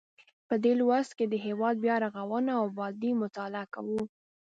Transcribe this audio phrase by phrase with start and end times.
[0.47, 4.01] په دې لوست کې د هیواد بیا رغونه او ابادي مطالعه کوو.